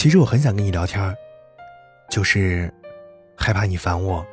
[0.00, 1.14] 其实我很想跟你聊天，
[2.08, 2.72] 就是
[3.36, 4.24] 害怕你烦我。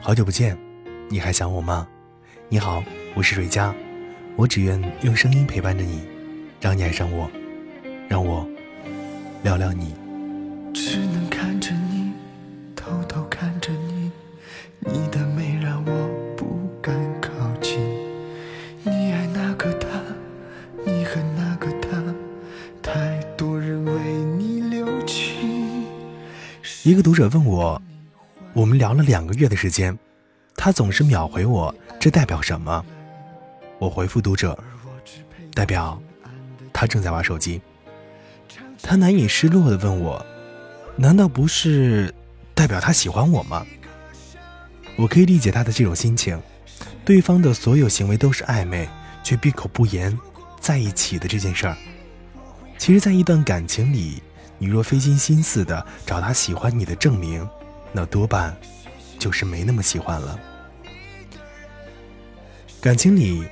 [0.00, 0.56] 好久不见，
[1.08, 1.84] 你还想我吗？
[2.48, 2.80] 你好，
[3.16, 3.74] 我是瑞佳，
[4.36, 6.08] 我只愿用声音陪伴着你，
[6.60, 7.28] 让你爱上我，
[8.08, 8.48] 让我
[9.42, 9.96] 聊聊你。
[26.84, 27.80] 一个读者问我，
[28.52, 29.96] 我们聊了两个月的时间，
[30.54, 32.84] 他总是秒回我，这代表什么？
[33.80, 34.56] 我回复读者，
[35.54, 36.00] 代表
[36.72, 37.60] 他正在玩手机。
[38.80, 40.24] 他难以失落的问我，
[40.94, 42.14] 难道不是
[42.54, 43.66] 代表他喜欢我吗？
[44.96, 46.40] 我可以理解他的这种心情，
[47.04, 48.88] 对方的所有行为都是暧昧
[49.24, 50.16] 却闭口不言
[50.60, 51.76] 在一起的这件事儿。
[52.78, 54.22] 其实，在一段感情里，
[54.58, 57.48] 你若费尽心思的找他喜欢你的证明，
[57.92, 58.54] 那多半
[59.18, 60.38] 就是没那么喜欢了。
[62.80, 63.44] 感情里，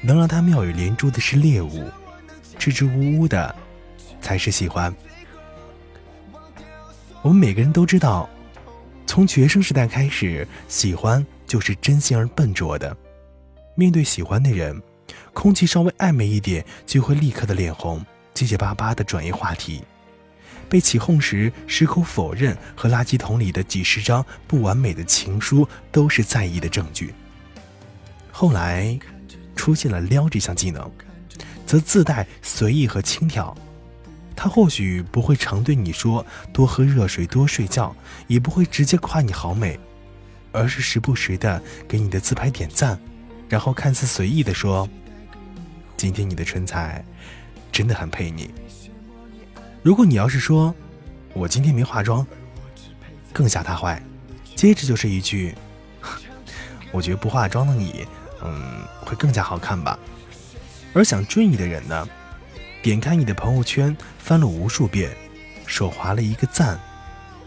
[0.00, 1.90] 能让他妙语连珠的是猎物，
[2.58, 3.54] 支支吾吾的
[4.20, 4.94] 才是喜欢。
[7.22, 8.28] 我们每个人都知道，
[9.06, 12.96] 从学生时代开始，喜欢就是真心而笨拙的。
[13.74, 14.80] 面对喜欢的人，
[15.32, 19.82] 空气稍微暧昧一点，就会立刻的脸红，结结巴巴的转移话题。
[20.68, 27.14] 被起哄时，矢口否认和垃圾桶里的几十张不完美的情书都是在意的证据。
[28.30, 28.98] 后来，
[29.56, 30.90] 出现了撩这项技能，
[31.66, 33.56] 则自带随意和轻佻。
[34.36, 37.94] 他或许不会常对你说多喝热水、多睡觉，
[38.28, 39.80] 也不会直接夸你好美，
[40.52, 42.96] 而是时不时的给你的自拍点赞，
[43.48, 44.88] 然后看似随意的说
[45.96, 47.04] ：“今天你的唇彩
[47.72, 48.48] 真的很配你。”
[49.82, 50.74] 如果你要是说
[51.32, 52.26] “我今天没化妆”，
[53.32, 54.02] 更吓他坏，
[54.56, 55.54] 接着就是一句
[56.90, 58.06] ：“我觉得不化妆的你，
[58.42, 59.98] 嗯，会更加好看吧。”
[60.92, 62.08] 而想追你的人呢，
[62.82, 65.16] 点开你的朋友圈，翻了无数遍，
[65.64, 66.78] 手滑了一个赞，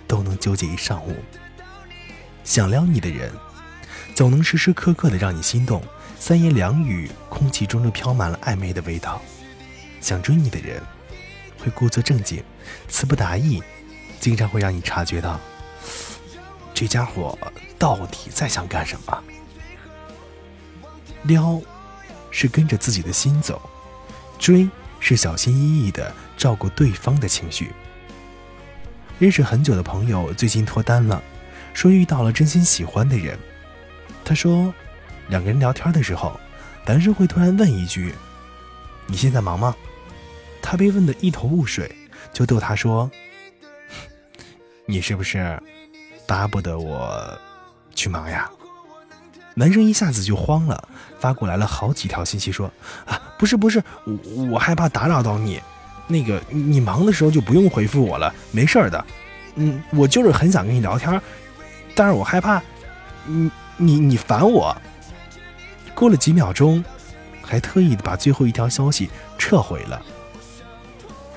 [0.08, 1.16] 都能纠结一上午。
[2.44, 3.32] 想撩你的人，
[4.16, 5.84] 总能时时刻刻的让你心动，
[6.18, 9.22] 三言两语，空气中就飘满了暧昧的味道。
[10.00, 10.82] 想追你的人。
[11.64, 12.44] 会故作正经，
[12.88, 13.62] 词不达意，
[14.20, 15.40] 经常会让你察觉到
[16.74, 17.38] 这家伙
[17.78, 19.24] 到底在想干什么。
[21.24, 21.62] 撩
[22.32, 23.62] 是跟着自己的心走，
[24.40, 24.68] 追
[25.00, 27.72] 是小心翼翼的照顾对方的情绪。
[29.20, 31.22] 认识很久的朋友最近脱单了，
[31.76, 33.38] 说遇到了真心喜欢的人。
[34.26, 34.74] 他说，
[35.28, 36.40] 两个人聊天的时候，
[36.88, 38.16] 男生会突然问一句
[39.06, 39.76] ：“你现在忙吗？”
[40.72, 41.94] 他被问得一头雾水，
[42.32, 43.12] 就逗他说
[44.88, 45.62] ：“你是不是
[46.26, 47.38] 巴不得我
[47.94, 48.50] 去忙呀？”
[49.54, 50.88] 男生一下子就慌了，
[51.20, 52.72] 发过来了好几条信息说
[53.04, 55.62] ：“啊，不是不是，我我害怕打扰到你，
[56.08, 59.06] 那个你忙的时候就不用回复我了，没事的。
[59.56, 61.22] 嗯，我就是很想跟你聊天，
[61.94, 62.64] 但是我害怕
[63.26, 64.74] 你你你烦我。”
[65.94, 66.82] 过了几秒钟，
[67.42, 70.02] 还特意把最后一条消息撤回了。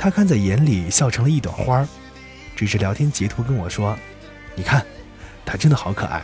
[0.04, 1.88] 他看在眼里，笑成了一朵花儿，
[2.54, 3.98] 指着聊天截图跟我说
[4.54, 4.84] ：“你看，
[5.47, 6.22] 他真的好可爱。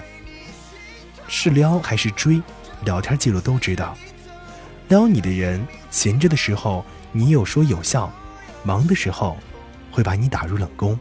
[1.29, 2.43] 是撩还是追？
[2.85, 3.97] 聊天记录都知道。
[4.89, 8.13] 撩你的人，闲着的时候你有说有笑，
[8.65, 9.35] 忙的时候
[9.91, 10.99] 会把你打入冷宫。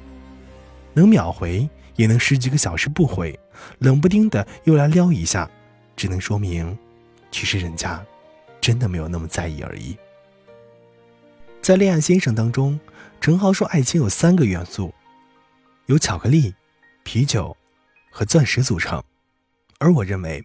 [0.94, 3.38] 能秒回，也能十几个小时不回，
[3.80, 5.52] 冷不丁的又来撩一下，
[5.98, 6.80] 只能说明，
[7.30, 8.02] 其实人家
[8.62, 9.98] 真的没有那么在意而已。”
[11.70, 12.80] 在《恋爱先生》当中，
[13.22, 14.92] 陈豪说：“爱情有三个元素，
[15.86, 16.52] 由巧克力、
[17.04, 17.56] 啤酒
[18.10, 19.04] 和钻石组成。
[19.78, 20.44] 而我认为，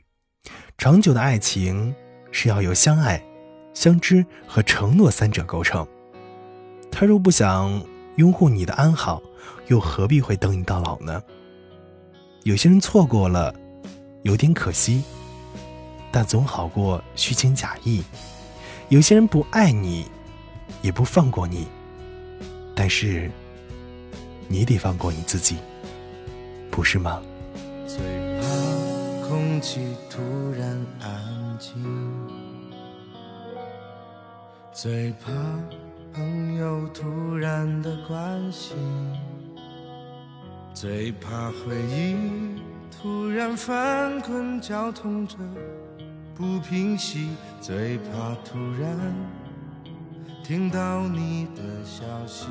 [0.77, 1.95] 长久的爱情
[2.31, 3.25] 是要由相爱、
[3.73, 5.89] 相知和承诺三者构成。
[6.93, 7.83] 他若不想
[8.17, 9.23] 拥护你的安好，
[9.69, 11.23] 又何必会等你到老呢？
[12.43, 13.55] 有些人错过了，
[14.25, 15.03] 有点可惜，
[16.13, 18.05] 但总好过虚情假意。
[18.91, 20.07] 有些人不爱你。”
[20.83, 21.69] 也不放过你，
[22.75, 23.31] 但是
[24.49, 25.57] 你得放过你自己，
[26.71, 27.21] 不是吗？
[27.87, 27.99] 最
[28.41, 30.21] 怕空气突
[30.53, 31.75] 然安静，
[34.73, 35.31] 最怕
[36.13, 38.77] 朋友突然的关心，
[40.75, 42.17] 最怕回忆
[42.91, 45.37] 突然翻滚绞痛着
[46.35, 47.29] 不平息，
[47.61, 49.44] 最怕突然。
[50.47, 52.49] 听到你的消息，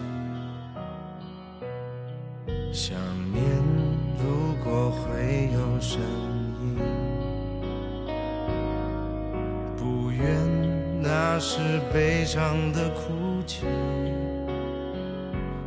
[2.72, 2.98] 想
[3.32, 3.44] 念
[4.18, 6.02] 如果会有声
[6.60, 6.76] 音，
[9.78, 10.26] 不愿
[11.04, 11.60] 那是
[11.94, 13.68] 悲伤的哭泣。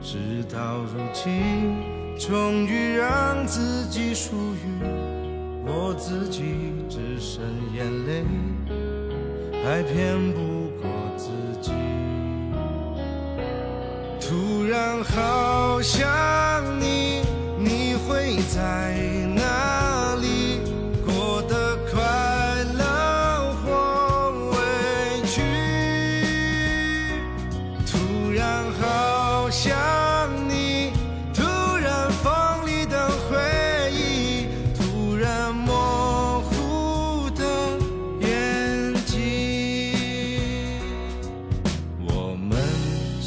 [0.03, 0.19] 事
[0.53, 1.77] 到如今，
[2.19, 4.83] 终于让自己属于
[5.65, 8.25] 我自己，只剩眼泪，
[9.63, 11.46] 还骗不过自己。
[14.29, 16.05] 突然好想
[16.81, 17.23] 你，
[17.59, 18.93] 你会在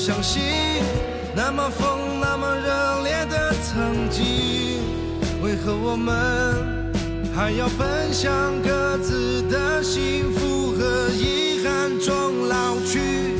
[0.00, 0.42] 相信，
[1.36, 4.80] 那么疯，那么热烈的曾经，
[5.42, 6.90] 为何我们
[7.36, 8.30] 还要奔向
[8.62, 13.39] 各自的幸福和遗憾中老去？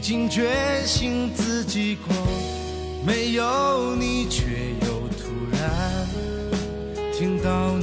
[0.00, 0.48] 已经觉
[0.86, 2.16] 醒自己过
[3.06, 6.08] 没有你却又突然
[7.12, 7.76] 听到